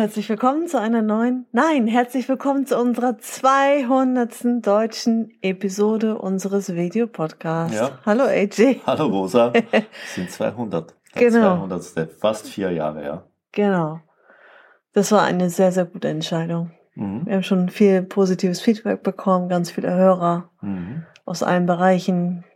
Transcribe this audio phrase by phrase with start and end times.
[0.00, 4.66] Herzlich willkommen zu einer neuen, nein, herzlich willkommen zu unserer 200.
[4.66, 7.76] deutschen Episode unseres Videopodcasts.
[7.76, 7.98] Ja.
[8.06, 8.80] Hallo AJ.
[8.86, 9.52] Hallo Rosa.
[9.70, 10.94] Es sind 200.
[11.12, 11.66] Genau.
[11.68, 12.12] 200.
[12.12, 13.24] Fast vier Jahre, ja.
[13.52, 14.00] Genau.
[14.94, 16.70] Das war eine sehr, sehr gute Entscheidung.
[16.94, 17.26] Mhm.
[17.26, 21.04] Wir haben schon viel positives Feedback bekommen, ganz viele Hörer mhm.
[21.26, 22.46] aus allen Bereichen.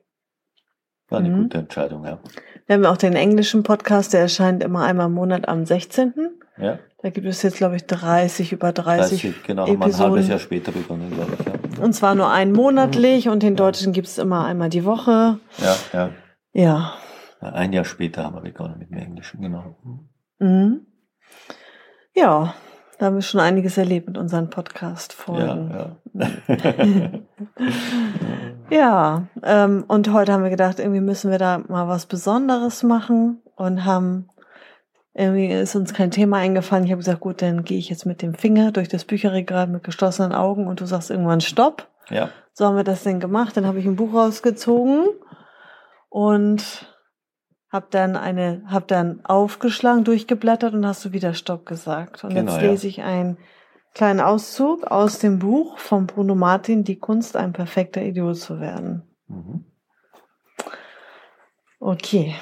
[1.11, 1.43] War eine mhm.
[1.43, 2.21] gute Entscheidung, ja.
[2.65, 6.15] Wir haben auch den englischen Podcast, der erscheint immer einmal im Monat am 16.
[6.57, 6.79] Ja.
[7.05, 9.21] Da gibt es jetzt, glaube ich, 30, über 30.
[9.21, 9.83] 30 genau, Episoden.
[9.83, 11.77] haben wir ein halbes Jahr später begonnen, glaube ich.
[11.77, 11.85] Ja.
[11.85, 15.39] Und zwar nur ein monatlich und den Deutschen gibt es immer einmal die Woche.
[15.59, 16.11] Ja, ja.
[16.55, 16.95] Ja.
[17.41, 19.77] Ein Jahr später haben wir begonnen mit dem Englischen, genau.
[20.39, 20.87] Mhm.
[22.15, 22.55] Ja,
[22.99, 25.73] da haben wir schon einiges erlebt mit unseren Podcast-Folgen.
[25.75, 27.11] Ja, ja.
[28.71, 33.43] ja ähm, und heute haben wir gedacht, irgendwie müssen wir da mal was Besonderes machen
[33.57, 34.31] und haben
[35.15, 36.85] irgendwie ist uns kein Thema eingefallen.
[36.85, 39.85] Ich habe gesagt, gut, dann gehe ich jetzt mit dem Finger durch das Bücherregal mit
[39.85, 41.89] geschlossenen Augen und du sagst irgendwann Stopp.
[42.11, 42.31] Ja.
[42.53, 43.57] So haben wir das denn gemacht.
[43.57, 45.07] Dann habe ich ein Buch rausgezogen
[46.09, 46.87] und
[47.71, 52.25] habe dann eine, habe dann aufgeschlagen, durchgeblättert und hast du wieder Stopp gesagt.
[52.25, 52.91] Und genau, jetzt lese ja.
[52.91, 53.39] ich einen
[53.95, 59.03] kleinen Auszug aus dem Buch von Bruno Martin, Die Kunst, ein perfekter Idiot zu werden.
[59.29, 59.65] Mhm.
[61.79, 62.35] Okay.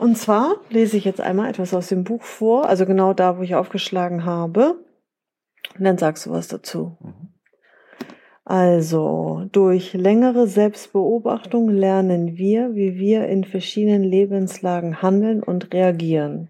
[0.00, 3.42] Und zwar lese ich jetzt einmal etwas aus dem Buch vor, also genau da, wo
[3.42, 4.76] ich aufgeschlagen habe.
[5.78, 6.96] Und dann sagst du was dazu.
[7.00, 7.28] Mhm.
[8.46, 16.48] Also, durch längere Selbstbeobachtung lernen wir, wie wir in verschiedenen Lebenslagen handeln und reagieren.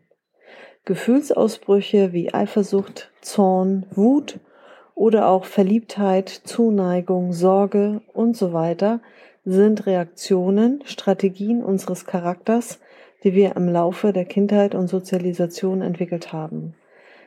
[0.84, 4.38] Gefühlsausbrüche wie Eifersucht, Zorn, Wut
[4.94, 9.00] oder auch Verliebtheit, Zuneigung, Sorge und so weiter
[9.44, 12.78] sind Reaktionen, Strategien unseres Charakters,
[13.24, 16.74] die wir im Laufe der Kindheit und Sozialisation entwickelt haben.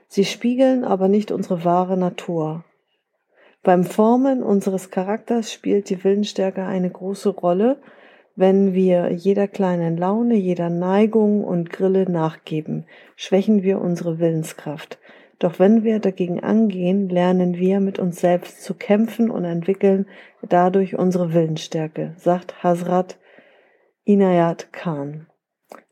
[0.07, 2.63] Sie spiegeln aber nicht unsere wahre Natur.
[3.63, 7.77] Beim Formen unseres Charakters spielt die Willensstärke eine große Rolle,
[8.35, 14.99] wenn wir jeder kleinen Laune, jeder Neigung und Grille nachgeben, schwächen wir unsere Willenskraft.
[15.39, 20.07] Doch wenn wir dagegen angehen, lernen wir mit uns selbst zu kämpfen und entwickeln
[20.41, 23.17] dadurch unsere Willensstärke, sagt Hazrat
[24.03, 25.27] Inayat Khan.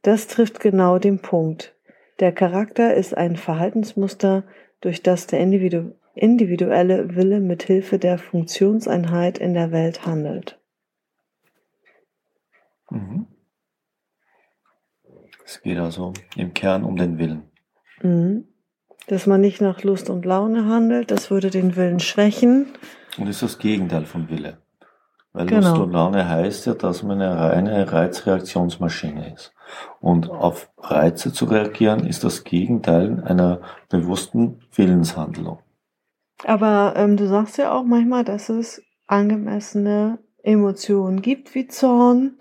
[0.01, 1.75] Das trifft genau den Punkt.
[2.19, 4.43] Der Charakter ist ein Verhaltensmuster,
[4.81, 10.59] durch das der Individu individuelle Wille mit Hilfe der Funktionseinheit in der Welt handelt.
[12.89, 13.27] Mhm.
[15.45, 17.43] Es geht also im Kern um den Willen.
[18.01, 18.45] Mhm.
[19.07, 22.67] Dass man nicht nach Lust und Laune handelt, das würde den Willen schwächen.
[23.17, 24.57] Und ist das Gegenteil vom Wille.
[25.33, 25.69] Weil genau.
[25.69, 29.53] Lust und Laune heißt ja, dass man eine reine Reizreaktionsmaschine ist.
[29.99, 35.59] Und auf Reize zu reagieren ist das Gegenteil einer bewussten Willenshandlung.
[36.45, 42.37] Aber ähm, du sagst ja auch manchmal, dass es angemessene Emotionen gibt wie Zorn.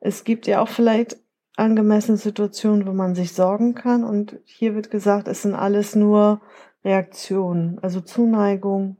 [0.00, 1.18] Es gibt ja auch vielleicht
[1.56, 4.04] angemessene Situationen, wo man sich sorgen kann.
[4.04, 6.40] Und hier wird gesagt, es sind alles nur
[6.84, 8.96] Reaktionen, also Zuneigung,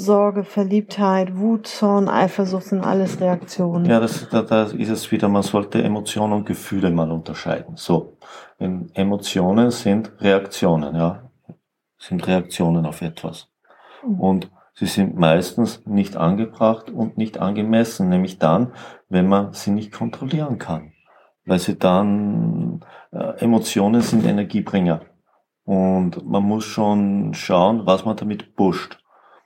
[0.00, 3.84] Sorge, Verliebtheit, Wut, Zorn, Eifersucht sind alles Reaktionen.
[3.84, 7.76] Ja, das, da, da ist es wieder, man sollte Emotionen und Gefühle mal unterscheiden.
[7.76, 8.16] So,
[8.58, 11.30] Emotionen sind Reaktionen, ja,
[11.98, 13.48] sind Reaktionen auf etwas.
[14.06, 14.20] Mhm.
[14.20, 18.72] Und sie sind meistens nicht angebracht und nicht angemessen, nämlich dann,
[19.10, 20.92] wenn man sie nicht kontrollieren kann.
[21.44, 22.80] Weil sie dann,
[23.12, 25.02] äh, Emotionen sind Energiebringer.
[25.64, 28.99] Und man muss schon schauen, was man damit pusht.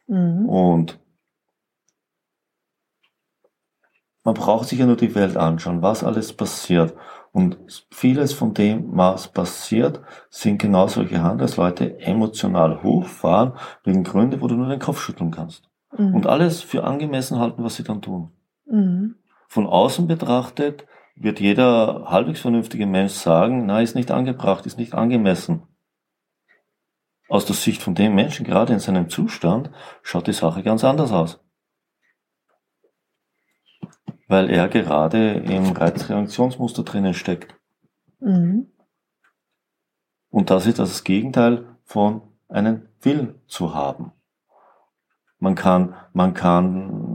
[0.07, 0.49] Mhm.
[0.49, 0.99] Und
[4.25, 6.95] man braucht sich ja nur die Welt anschauen, was alles passiert.
[7.33, 7.59] Und
[7.91, 14.55] vieles von dem, was passiert, sind genau solche Handelsleute emotional hochfahren, wegen Gründe, wo du
[14.55, 15.69] nur den Kopf schütteln kannst.
[15.97, 16.15] Mhm.
[16.15, 18.31] Und alles für angemessen halten, was sie dann tun.
[18.67, 19.17] Mhm.
[19.49, 20.87] Von außen betrachtet
[21.17, 25.63] wird jeder halbwegs vernünftige Mensch sagen, na, ist nicht angebracht, ist nicht angemessen
[27.35, 29.69] aus der Sicht von dem Menschen, gerade in seinem Zustand,
[30.03, 31.41] schaut die Sache ganz anders aus.
[34.29, 37.57] Weil er gerade im Reizreaktionsmuster drinnen steckt.
[38.21, 38.71] Mhm.
[40.31, 44.13] Und das ist das Gegenteil von einem Willen zu haben.
[45.41, 47.14] Man kann, man kann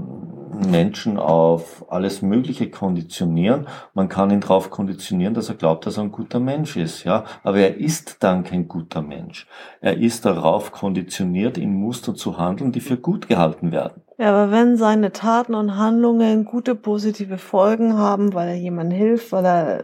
[0.62, 3.68] Menschen auf alles Mögliche konditionieren.
[3.94, 7.26] Man kann ihn darauf konditionieren, dass er glaubt, dass er ein guter Mensch ist, ja.
[7.44, 9.48] Aber er ist dann kein guter Mensch.
[9.82, 14.02] Er ist darauf konditioniert, in Muster zu handeln, die für gut gehalten werden.
[14.18, 19.32] Ja, aber wenn seine Taten und Handlungen gute positive Folgen haben, weil er jemandem hilft,
[19.32, 19.84] weil er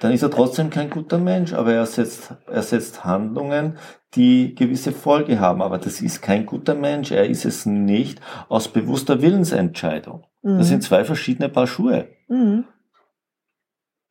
[0.00, 3.78] dann ist er trotzdem kein guter Mensch, aber er setzt, er setzt Handlungen,
[4.14, 5.60] die gewisse Folge haben.
[5.60, 7.10] Aber das ist kein guter Mensch.
[7.10, 10.24] Er ist es nicht aus bewusster Willensentscheidung.
[10.42, 10.58] Mhm.
[10.58, 12.08] Das sind zwei verschiedene Paar Schuhe.
[12.28, 12.64] Mhm.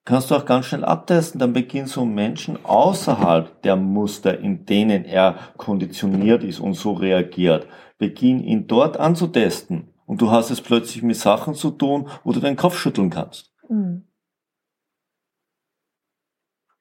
[0.04, 5.04] Kannst du auch ganz schnell abtesten, dann beginnt so Menschen außerhalb der Muster, in denen
[5.04, 7.68] er konditioniert ist und so reagiert.
[7.98, 12.40] Beginn ihn dort anzutesten und du hast es plötzlich mit Sachen zu tun, wo du
[12.40, 13.52] deinen Kopf schütteln kannst.
[13.68, 14.07] Mhm.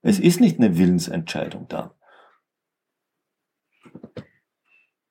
[0.06, 1.92] Es ist nicht eine Willensentscheidung da.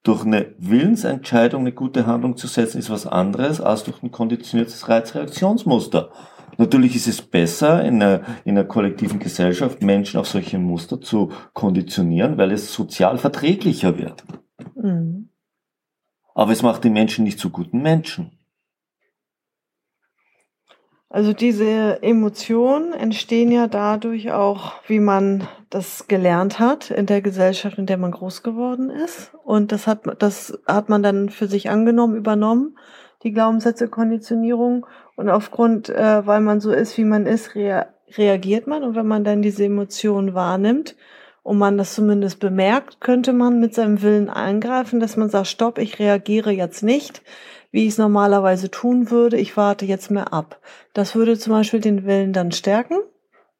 [0.03, 4.87] Durch eine Willensentscheidung eine gute Handlung zu setzen, ist was anderes als durch ein konditioniertes
[4.87, 6.13] Reizreaktionsmuster.
[6.57, 11.33] Natürlich ist es besser, in einer, in einer kollektiven Gesellschaft Menschen auf solche Muster zu
[11.51, 14.23] konditionieren, weil es sozial verträglicher wird.
[14.75, 15.27] Mhm.
[16.33, 18.44] Aber es macht die Menschen nicht zu guten Menschen.
[21.09, 27.77] Also diese Emotionen entstehen ja dadurch auch, wie man das gelernt hat in der Gesellschaft,
[27.77, 29.31] in der man groß geworden ist.
[29.43, 32.77] Und das hat, das hat man dann für sich angenommen, übernommen,
[33.23, 34.85] die Glaubenssätze, Konditionierung.
[35.15, 37.87] Und aufgrund, äh, weil man so ist, wie man ist, rea
[38.17, 38.83] reagiert man.
[38.83, 40.95] Und wenn man dann diese Emotionen wahrnimmt
[41.43, 45.79] und man das zumindest bemerkt, könnte man mit seinem Willen eingreifen, dass man sagt, stopp,
[45.79, 47.23] ich reagiere jetzt nicht
[47.75, 49.37] wie ich es normalerweise tun würde.
[49.37, 50.61] Ich warte jetzt mehr ab.
[50.93, 52.99] Das würde zum Beispiel den Willen dann stärken.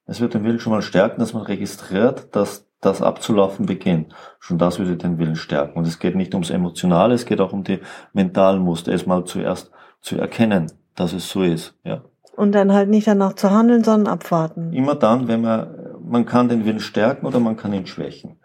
[0.06, 4.16] Es wird den Willen schon mal stärken, dass man registriert, dass das abzulaufen beginnt.
[4.40, 5.78] Schon das würde den Willen stärken.
[5.78, 7.82] Und es geht nicht ums Emotionale, es geht auch um die
[8.14, 8.94] mentalen Muster.
[8.94, 11.78] Erstmal zuerst zu erkennen, dass es so ist.
[11.84, 12.06] Ja.
[12.38, 14.72] Und dann halt nicht danach zu handeln, sondern abwarten.
[14.72, 18.40] Immer dann, wenn man, man kann den Willen stärken oder man kann ihn schwächen.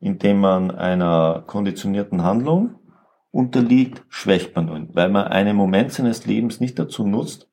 [0.00, 2.76] Indem man einer konditionierten Handlung
[3.34, 7.50] unterliegt, schwächt man ihn, weil man einen Moment seines Lebens nicht dazu nutzt,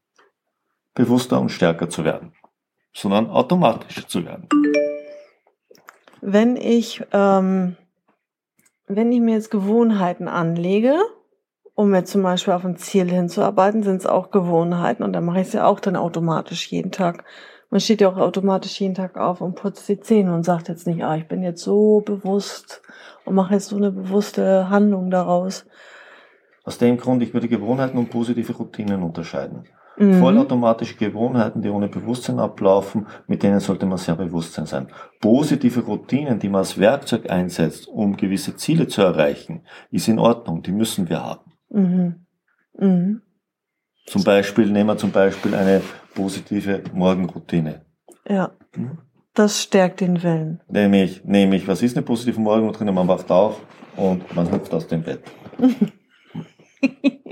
[0.94, 2.34] bewusster und stärker zu werden,
[2.94, 4.48] sondern automatisch zu werden.
[6.22, 7.76] Wenn ich, ähm,
[8.88, 10.96] wenn ich mir jetzt Gewohnheiten anlege,
[11.74, 15.42] um jetzt zum Beispiel auf ein Ziel hinzuarbeiten, sind es auch Gewohnheiten und dann mache
[15.42, 17.24] ich es ja auch dann automatisch jeden Tag.
[17.72, 20.86] Man steht ja auch automatisch jeden Tag auf und putzt die Zähne und sagt jetzt
[20.86, 22.82] nicht, ah, ich bin jetzt so bewusst
[23.24, 25.66] und mache jetzt so eine bewusste Handlung daraus.
[26.66, 29.64] Aus dem Grund, ich würde Gewohnheiten und positive Routinen unterscheiden.
[29.98, 30.16] Mhm.
[30.16, 34.88] Vollautomatische Gewohnheiten, die ohne Bewusstsein ablaufen, mit denen sollte man sehr Bewusstsein sein.
[35.22, 40.62] Positive Routinen, die man als Werkzeug einsetzt, um gewisse Ziele zu erreichen, ist in Ordnung,
[40.62, 41.52] die müssen wir haben.
[41.70, 42.26] Mhm.
[42.78, 43.22] Mhm.
[44.06, 45.82] Zum Beispiel, nehmen wir zum Beispiel eine
[46.14, 47.86] positive Morgenroutine.
[48.28, 48.52] Ja.
[48.76, 48.98] Mhm.
[49.34, 50.60] Das stärkt den Willen.
[50.68, 52.92] Nämlich, nämlich, was ist eine positive Morgenroutine?
[52.92, 53.62] Man wacht auf
[53.96, 55.24] und man hüpft aus dem Bett.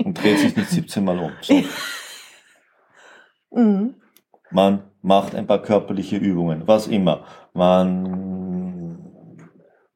[0.04, 1.32] und dreht sich nicht 17 Mal um.
[1.40, 1.62] So.
[3.52, 3.96] Mhm.
[4.52, 7.24] Man macht ein paar körperliche Übungen, was immer.
[7.52, 8.98] Man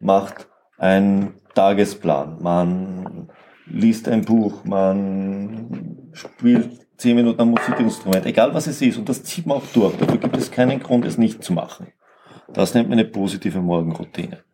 [0.00, 3.30] macht einen Tagesplan, man
[3.66, 9.24] liest ein Buch, man spielt 10 Minuten am Musikinstrument, egal was es ist, und das
[9.24, 9.96] zieht man auch durch.
[9.96, 11.92] Dafür gibt es keinen Grund, es nicht zu machen.
[12.52, 14.44] Das nennt man eine positive Morgenroutine.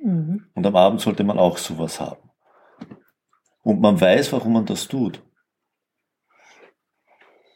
[0.00, 0.46] Mhm.
[0.54, 2.30] Und am Abend sollte man auch sowas haben.
[3.62, 5.22] Und man weiß, warum man das tut.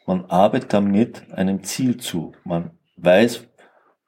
[0.05, 2.33] Man arbeitet damit einem Ziel zu.
[2.43, 3.47] Man weiß,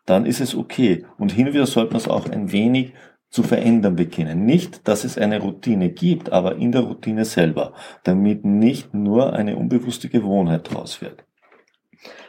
[0.05, 1.05] dann ist es okay.
[1.17, 2.93] Und hin und wieder sollte man es auch ein wenig
[3.29, 4.45] zu verändern beginnen.
[4.45, 9.57] Nicht, dass es eine Routine gibt, aber in der Routine selber, damit nicht nur eine
[9.57, 11.25] unbewusste Gewohnheit draus wird.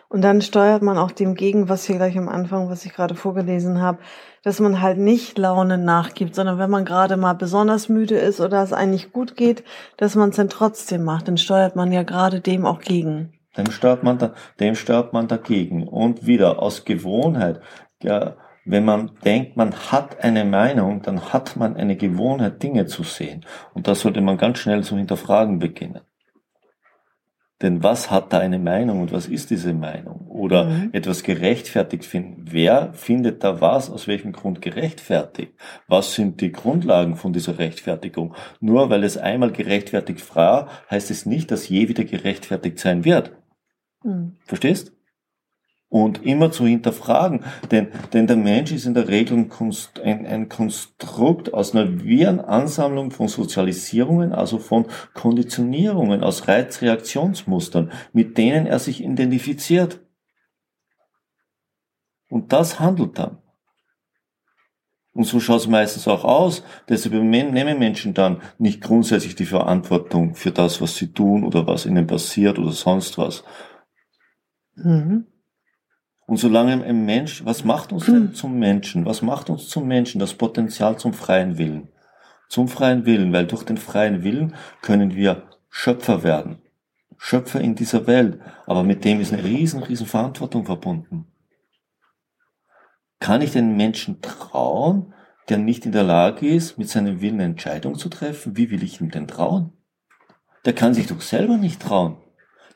[0.08, 3.16] Und dann steuert man auch dem gegen, was hier gleich am Anfang, was ich gerade
[3.16, 3.98] vorgelesen habe,
[4.44, 8.62] dass man halt nicht Laune nachgibt, sondern wenn man gerade mal besonders müde ist oder
[8.62, 9.64] es eigentlich gut geht,
[9.96, 11.26] dass man es dann trotzdem macht.
[11.26, 13.32] Dann steuert man ja gerade dem auch gegen.
[13.56, 15.88] Dem steuert man, da, dem steuert man dagegen.
[15.88, 17.60] Und wieder aus Gewohnheit,
[18.02, 23.04] ja, wenn man denkt, man hat eine Meinung, dann hat man eine Gewohnheit, Dinge zu
[23.04, 23.46] sehen.
[23.74, 26.00] Und da sollte man ganz schnell zu hinterfragen beginnen.
[27.62, 30.26] Denn was hat da eine Meinung und was ist diese Meinung?
[30.28, 30.90] Oder mhm.
[30.92, 32.44] etwas gerechtfertigt finden.
[32.50, 35.54] Wer findet da was, aus welchem Grund gerechtfertigt?
[35.88, 38.34] Was sind die Grundlagen von dieser Rechtfertigung?
[38.60, 43.32] Nur weil es einmal gerechtfertigt war, heißt es nicht, dass je wieder gerechtfertigt sein wird.
[44.02, 44.36] Mhm.
[44.44, 44.95] Verstehst?
[46.04, 47.40] Und immer zu hinterfragen.
[47.70, 52.04] Denn, denn der Mensch ist in der Regel ein, Konst, ein, ein Konstrukt aus einer
[52.04, 60.00] wirren Ansammlung von Sozialisierungen, also von Konditionierungen, aus Reizreaktionsmustern, mit denen er sich identifiziert.
[62.28, 63.38] Und das handelt dann.
[65.14, 66.62] Und so schaut es meistens auch aus.
[66.90, 71.86] Deshalb nehmen Menschen dann nicht grundsätzlich die Verantwortung für das, was sie tun oder was
[71.86, 73.42] ihnen passiert oder sonst was.
[74.74, 75.26] Mhm.
[76.26, 79.06] Und solange ein Mensch, was macht uns denn zum Menschen?
[79.06, 80.18] Was macht uns zum Menschen?
[80.18, 81.88] Das Potenzial zum freien Willen.
[82.48, 86.58] Zum freien Willen, weil durch den freien Willen können wir Schöpfer werden.
[87.16, 88.40] Schöpfer in dieser Welt.
[88.66, 91.26] Aber mit dem ist eine riesen, riesen Verantwortung verbunden.
[93.20, 95.14] Kann ich den Menschen trauen,
[95.48, 98.56] der nicht in der Lage ist, mit seinem Willen eine Entscheidung zu treffen?
[98.56, 99.72] Wie will ich ihm denn trauen?
[100.64, 102.16] Der kann sich doch selber nicht trauen.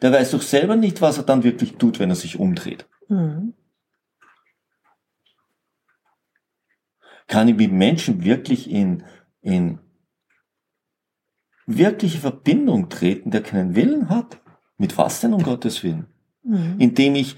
[0.03, 2.87] Der weiß doch selber nicht, was er dann wirklich tut, wenn er sich umdreht.
[3.11, 3.55] Mhm.
[7.27, 9.05] Kann ich mit Menschen wirklich in,
[9.41, 9.79] in
[11.67, 14.41] wirkliche Verbindung treten, der keinen Willen hat?
[14.79, 16.07] Mit was denn um Gottes Willen?
[16.43, 16.77] Mhm.
[16.79, 17.37] Indem ich,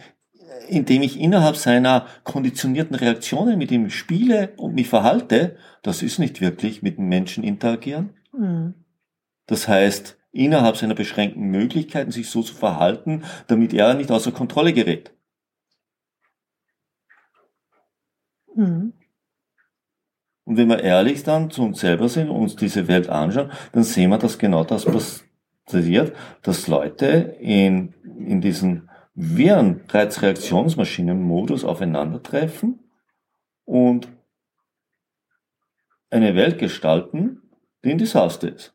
[0.69, 6.41] indem ich innerhalb seiner konditionierten Reaktionen mit ihm spiele und mich verhalte, das ist nicht
[6.41, 8.11] wirklich mit dem Menschen interagieren.
[8.33, 8.75] Mhm.
[9.47, 14.73] Das heißt, innerhalb seiner beschränkten Möglichkeiten sich so zu verhalten, damit er nicht außer Kontrolle
[14.73, 15.12] gerät.
[18.54, 18.92] Mhm.
[20.44, 23.85] Und wenn wir ehrlich dann zu uns selber sind und uns diese Welt anschauen, dann
[23.85, 24.87] sehen wir, dass genau das
[25.64, 32.80] passiert, dass Leute in, in diesen wirren Reizreaktionsmaschinenmodus aufeinandertreffen
[33.64, 34.09] und
[36.11, 37.42] eine Welt gestalten,
[37.85, 38.75] die ein Desaster ist.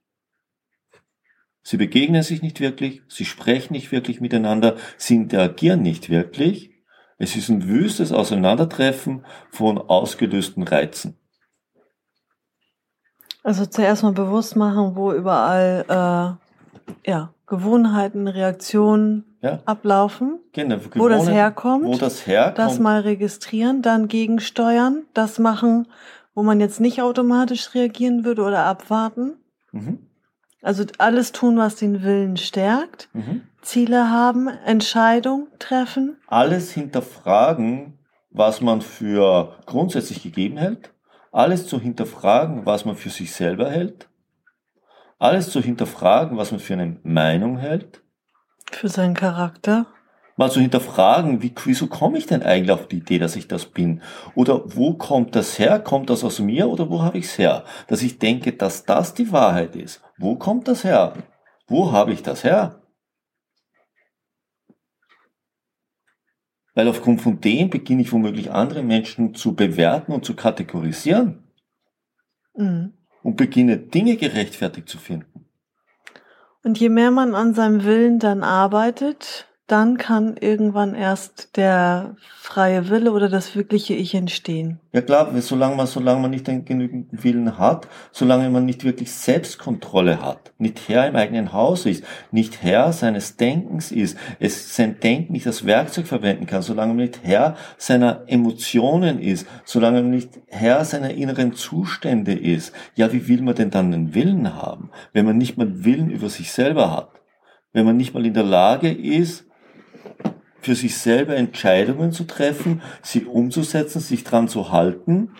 [1.63, 6.76] Sie begegnen sich nicht wirklich, sie sprechen nicht wirklich miteinander, sie interagieren nicht wirklich
[7.17, 11.17] es ist ein wüstes Auseinandertreffen von ausgelösten Reizen.
[13.43, 19.59] Also zuerst mal bewusst machen, wo überall äh, ja, Gewohnheiten, Reaktionen ja.
[19.65, 25.87] ablaufen, genau, wo das herkommt, wo das herkommt, das mal registrieren, dann gegensteuern, das machen,
[26.35, 29.37] wo man jetzt nicht automatisch reagieren würde oder abwarten.
[29.71, 29.99] Mhm.
[30.61, 33.09] Also alles tun, was den Willen stärkt.
[33.13, 33.43] Mhm.
[33.61, 36.17] Ziele haben, Entscheidung treffen.
[36.27, 37.99] Alles hinterfragen,
[38.31, 40.91] was man für grundsätzlich gegeben hält.
[41.31, 44.09] Alles zu hinterfragen, was man für sich selber hält.
[45.19, 48.01] Alles zu hinterfragen, was man für eine Meinung hält.
[48.71, 49.87] Für seinen Charakter
[50.37, 53.65] mal zu hinterfragen, wie, wieso komme ich denn eigentlich auf die Idee, dass ich das
[53.65, 54.01] bin?
[54.35, 55.79] Oder wo kommt das her?
[55.79, 57.65] Kommt das aus mir oder wo habe ich es her?
[57.87, 60.01] Dass ich denke, dass das die Wahrheit ist.
[60.17, 61.13] Wo kommt das her?
[61.67, 62.81] Wo habe ich das her?
[66.73, 71.51] Weil aufgrund von dem beginne ich womöglich andere Menschen zu bewerten und zu kategorisieren.
[72.55, 72.93] Mhm.
[73.23, 75.49] Und beginne Dinge gerechtfertigt zu finden.
[76.63, 82.89] Und je mehr man an seinem Willen dann arbeitet, dann kann irgendwann erst der freie
[82.89, 84.79] Wille oder das wirkliche Ich entstehen.
[84.93, 89.11] Ja klar, solange man, solange man nicht den genügenden Willen hat, solange man nicht wirklich
[89.11, 95.01] Selbstkontrolle hat, nicht Herr im eigenen Haus ist, nicht Herr seines Denkens ist, es sein
[95.01, 100.11] Denken nicht als Werkzeug verwenden kann, solange man nicht Herr seiner Emotionen ist, solange man
[100.11, 104.91] nicht Herr seiner inneren Zustände ist, ja, wie will man denn dann einen Willen haben,
[105.11, 107.09] wenn man nicht mal Willen über sich selber hat?
[107.73, 109.46] Wenn man nicht mal in der Lage ist,
[110.59, 115.31] für sich selber Entscheidungen zu treffen, sie umzusetzen, sich dran zu halten.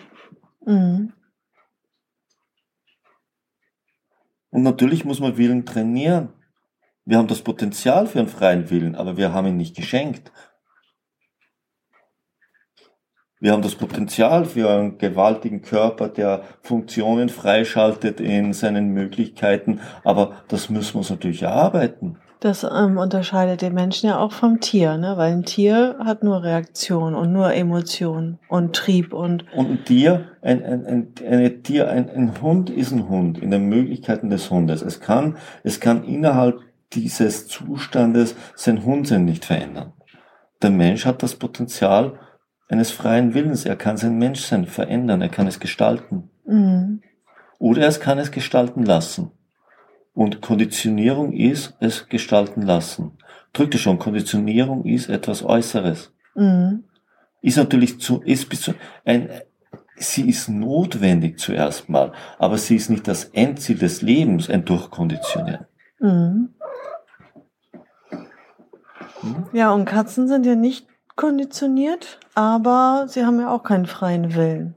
[0.64, 1.12] Mhm.
[4.50, 6.30] Und natürlich muss man Willen trainieren.
[7.04, 10.32] Wir haben das Potenzial für einen freien Willen, aber wir haben ihn nicht geschenkt.
[13.40, 20.42] Wir haben das Potenzial für einen gewaltigen Körper, der Funktionen freischaltet in seinen Möglichkeiten, aber
[20.48, 22.18] das müssen wir uns natürlich erarbeiten.
[22.40, 25.16] Das ähm, unterscheidet den Menschen ja auch vom Tier, ne?
[25.16, 29.44] weil ein Tier hat nur Reaktion und nur Emotion und Trieb und.
[29.56, 33.50] Und ein Tier, ein, ein, ein, ein Tier, ein, ein Hund ist ein Hund in
[33.50, 34.82] den Möglichkeiten des Hundes.
[34.82, 36.60] Es kann, es kann innerhalb
[36.92, 39.92] dieses Zustandes sein Hundsein nicht verändern.
[40.62, 42.20] Der Mensch hat das Potenzial
[42.68, 43.64] eines freien Willens.
[43.64, 46.30] Er kann sein Menschsein verändern, er kann es gestalten.
[46.46, 47.02] Mhm.
[47.58, 49.32] Oder er kann es gestalten lassen.
[50.18, 53.12] Und Konditionierung ist es gestalten lassen.
[53.52, 56.12] Drückte schon, Konditionierung ist etwas Äußeres.
[56.34, 56.82] Mhm.
[57.40, 59.30] Ist natürlich zu, ist bis zu, ein,
[59.94, 62.10] sie ist notwendig zuerst mal,
[62.40, 65.66] aber sie ist nicht das Endziel des Lebens, ein Durchkonditionieren.
[66.00, 66.54] Mhm.
[69.22, 69.46] Mhm.
[69.52, 74.74] Ja, und Katzen sind ja nicht konditioniert, aber sie haben ja auch keinen freien Willen.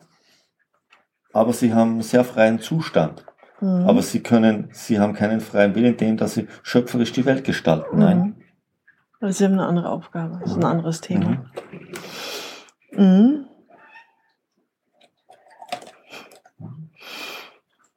[1.33, 3.25] Aber sie haben einen sehr freien Zustand.
[3.61, 3.87] Mhm.
[3.87, 7.43] Aber sie können, sie haben keinen freien Willen in dem, dass sie schöpferisch die Welt
[7.43, 7.99] gestalten.
[7.99, 8.17] Nein.
[8.17, 8.35] Mhm.
[9.21, 10.39] Also sie haben eine andere Aufgabe.
[10.41, 11.45] Das ist ein anderes Thema.
[12.91, 12.97] Mhm.
[12.97, 13.45] Mhm.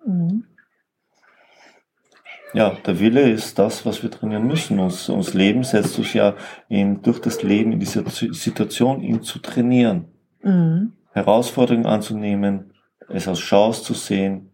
[0.06, 0.44] Mhm.
[2.52, 4.78] Ja, der Wille ist das, was wir trainieren müssen.
[4.78, 6.34] Uns, uns Leben setzt uns ja
[6.68, 10.08] in, durch das Leben in dieser Situation, ihn zu trainieren,
[10.44, 10.92] Mhm.
[11.12, 12.74] Herausforderungen anzunehmen,
[13.08, 14.50] es als Chance zu sehen,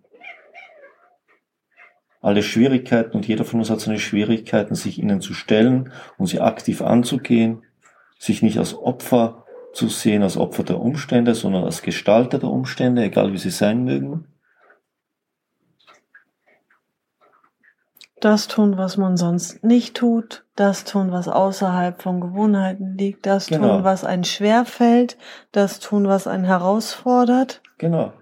[2.20, 6.40] alle Schwierigkeiten und jeder von uns hat seine Schwierigkeiten, sich ihnen zu stellen und sie
[6.40, 7.62] aktiv anzugehen,
[8.18, 13.02] sich nicht als Opfer zu sehen, als Opfer der Umstände, sondern als Gestalter der Umstände,
[13.04, 14.26] egal wie sie sein mögen.
[18.20, 23.46] Das tun, was man sonst nicht tut, das tun, was außerhalb von Gewohnheiten liegt, das
[23.46, 23.76] Genau.
[23.76, 25.16] tun, was einen schwerfällt,
[25.52, 27.62] das tun, was einen herausfordert.
[27.78, 28.12] Genau.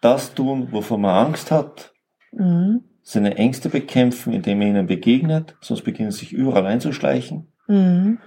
[0.00, 1.92] Das tun, wovor man Angst hat,
[2.32, 2.82] Mhm.
[3.04, 8.18] Seine Ängste bekämpfen, indem man ihnen begegnet, sonst beginnen sie sich überall einzuschleichen, Mhm.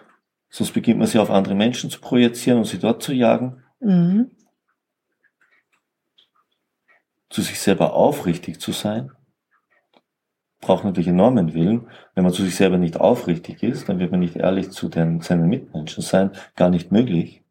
[0.50, 4.32] sonst beginnt man sie auf andere Menschen zu projizieren und sie dort zu jagen, Mhm.
[7.30, 9.12] zu sich selber aufrichtig zu sein,
[10.62, 11.88] braucht natürlich enormen Willen.
[12.16, 15.22] Wenn man zu sich selber nicht aufrichtig ist, dann wird man nicht ehrlich zu den,
[15.22, 17.44] seinen Mitmenschen sein, gar nicht möglich.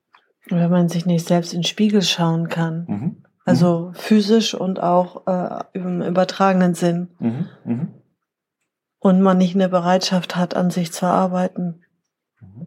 [0.48, 2.84] Wenn man sich nicht selbst in den Spiegel schauen kann.
[2.88, 3.25] Mhm.
[3.46, 7.08] Also physisch und auch äh, im übertragenen Sinn.
[7.20, 7.46] Mhm.
[7.64, 7.88] Mhm.
[8.98, 11.84] Und man nicht eine Bereitschaft hat, an sich zu arbeiten.
[12.40, 12.66] Mhm.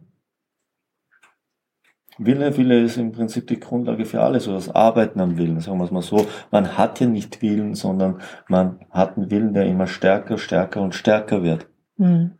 [2.16, 5.78] Wille, Wille ist im Prinzip die Grundlage für alles, oder das Arbeiten am Willen, sagen
[5.78, 6.26] wir es mal so.
[6.50, 10.94] Man hat ja nicht Willen, sondern man hat einen Willen, der immer stärker, stärker und
[10.94, 11.66] stärker wird.
[11.96, 12.38] Mhm.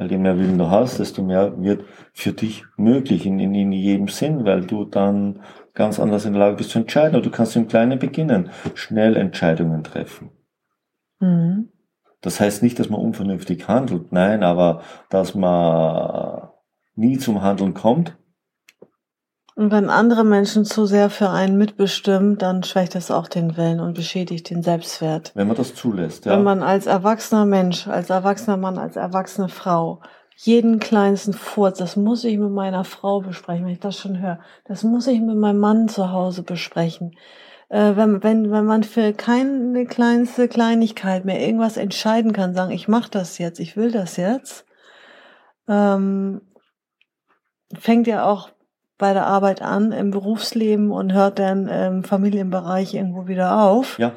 [0.00, 3.70] Weil je mehr Willen du hast, desto mehr wird für dich möglich in, in, in
[3.70, 5.42] jedem Sinn, weil du dann
[5.74, 7.16] ganz anders in der Lage bist zu entscheiden.
[7.16, 10.30] Und du kannst im Kleinen beginnen, schnell Entscheidungen treffen.
[11.18, 11.68] Mhm.
[12.22, 16.48] Das heißt nicht, dass man unvernünftig handelt, nein, aber dass man
[16.94, 18.16] nie zum Handeln kommt.
[19.60, 23.78] Und wenn andere Menschen zu sehr für einen mitbestimmen, dann schwächt das auch den Willen
[23.80, 25.32] und beschädigt den Selbstwert.
[25.34, 26.32] Wenn man das zulässt, ja.
[26.32, 30.00] Wenn man als erwachsener Mensch, als erwachsener Mann, als erwachsene Frau
[30.34, 34.40] jeden kleinsten Furz, das muss ich mit meiner Frau besprechen, wenn ich das schon höre,
[34.64, 37.14] das muss ich mit meinem Mann zu Hause besprechen.
[37.68, 42.88] Äh, wenn, wenn, wenn man für keine kleinste Kleinigkeit mehr irgendwas entscheiden kann, sagen, ich
[42.88, 44.64] mache das jetzt, ich will das jetzt,
[45.68, 46.40] ähm,
[47.78, 48.48] fängt ja auch
[49.00, 53.98] bei der Arbeit an im Berufsleben und hört dann im Familienbereich irgendwo wieder auf.
[53.98, 54.12] ja.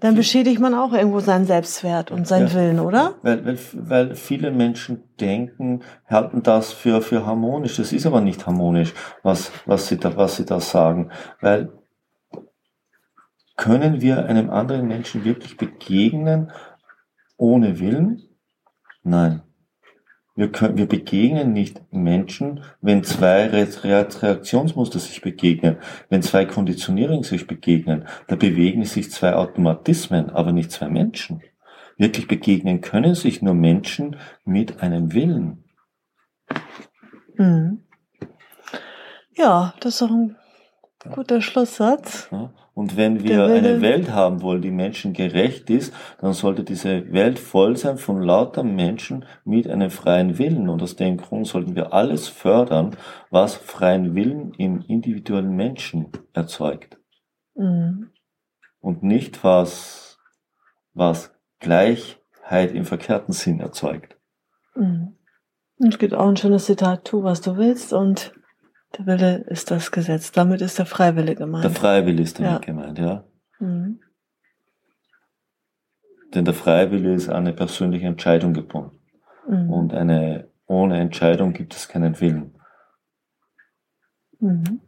[0.00, 2.54] Dann beschädigt man auch irgendwo seinen Selbstwert und seinen Ja.
[2.54, 3.16] Willen, oder?
[3.22, 7.76] Weil, weil, weil viele Menschen denken, halten das für, für harmonisch.
[7.76, 11.10] Das ist aber nicht harmonisch, was, was, sie da, was sie da sagen.
[11.42, 11.70] Weil
[13.58, 16.50] können wir einem anderen Menschen wirklich begegnen
[17.36, 18.22] ohne Willen?
[19.02, 19.42] Nein.
[20.40, 25.76] Wir, können, wir begegnen nicht Menschen, wenn zwei Re Re Reaktionsmuster sich begegnen,
[26.08, 28.06] wenn zwei Konditionierungen sich begegnen.
[28.26, 31.42] Da bewegen sich zwei Automatismen, aber nicht zwei Menschen.
[31.98, 35.62] Wirklich begegnen können sich nur Menschen mit einem Willen.
[37.34, 37.84] Mhm.
[39.36, 40.36] Ja, das ist doch ein
[41.14, 42.30] guter Schlusssatz.
[42.32, 42.50] Ja?
[42.74, 47.76] Und wenn wir eine Welt haben wollen, die menschengerecht ist, dann sollte diese Welt voll
[47.76, 50.68] sein von lauter Menschen mit einem freien Willen.
[50.68, 52.96] Und aus dem Grund sollten wir alles fördern,
[53.30, 56.98] was freien Willen im individuellen Menschen erzeugt.
[57.54, 58.10] Mhm.
[58.80, 60.18] Und nicht was,
[60.94, 64.16] was Gleichheit im verkehrten Sinn erzeugt.
[64.74, 65.16] Mhm.
[65.78, 68.32] Und es gibt auch ein schönes Zitat, tu, was du willst und
[68.98, 70.32] der Wille ist das Gesetz.
[70.32, 71.64] Damit ist der Freiwille gemeint.
[71.64, 72.58] Der Freiwille ist damit Ja.
[72.58, 73.24] gemeint, ja.
[73.58, 74.00] mhm.
[76.34, 79.00] Denn der Freiwille ist an eine persönliche Entscheidung gebunden.
[79.48, 79.70] Mhm.
[79.70, 82.54] Und eine, ohne Entscheidung gibt es keinen Willen.
[84.38, 84.80] Mhm.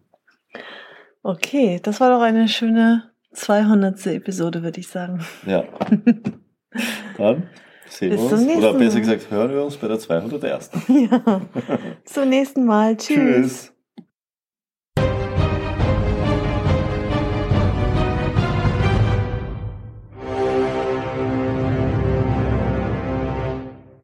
[1.23, 4.07] Okay, das war doch eine schöne 200.
[4.09, 5.25] Episode, würde ich sagen.
[5.47, 5.65] Ja.
[7.19, 7.49] Dann
[7.89, 10.71] sehen Bis wir uns, oder besser gesagt, hören wir uns bei der 201.
[10.89, 11.41] ja.
[12.05, 12.97] Zum nächsten Mal.
[12.97, 13.17] Tschüss.
[13.17, 13.73] Tschüss.